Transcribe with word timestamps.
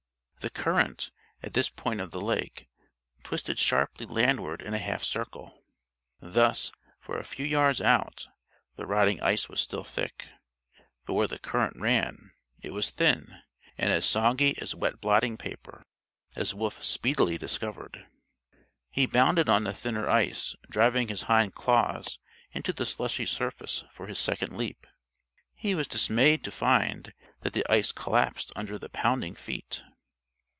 The 0.43 0.49
current, 0.49 1.11
at 1.43 1.53
this 1.53 1.69
point 1.69 2.01
of 2.01 2.09
the 2.09 2.19
lake, 2.19 2.67
twisted 3.23 3.59
sharply 3.59 4.07
landward 4.07 4.59
in 4.63 4.73
a 4.73 4.79
half 4.79 5.03
circle. 5.03 5.63
Thus, 6.19 6.71
for 6.99 7.19
a 7.19 7.23
few 7.23 7.45
yards 7.45 7.79
out, 7.79 8.27
the 8.75 8.87
rotting 8.87 9.21
ice 9.21 9.47
was 9.47 9.61
still 9.61 9.83
thick, 9.83 10.29
but 11.05 11.13
where 11.13 11.27
the 11.27 11.37
current 11.37 11.79
ran, 11.79 12.31
it 12.59 12.73
was 12.73 12.89
thin, 12.89 13.39
and 13.77 13.91
as 13.93 14.03
soggy 14.03 14.57
as 14.57 14.73
wet 14.73 14.99
blotting 14.99 15.37
paper 15.37 15.83
as 16.35 16.55
Wolf 16.55 16.83
speedily 16.83 17.37
discovered. 17.37 18.07
He 18.89 19.05
bounded 19.05 19.47
on 19.47 19.63
the 19.65 19.73
thinner 19.75 20.09
ice 20.09 20.55
driving 20.71 21.09
his 21.09 21.21
hind 21.23 21.53
claws 21.53 22.17
into 22.51 22.73
the 22.73 22.87
slushy 22.87 23.25
surface 23.25 23.83
for 23.91 24.07
his 24.07 24.17
second 24.17 24.57
leap. 24.57 24.87
He 25.53 25.75
was 25.75 25.87
dismayed 25.87 26.43
to 26.45 26.51
find 26.51 27.13
that 27.41 27.53
the 27.53 27.63
ice 27.71 27.91
collapsed 27.91 28.51
under 28.55 28.79
the 28.79 28.89
pounding 28.89 29.35
feet. 29.35 29.83